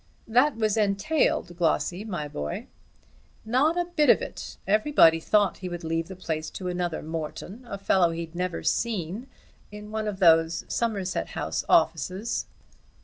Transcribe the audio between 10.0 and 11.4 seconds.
of those Somerset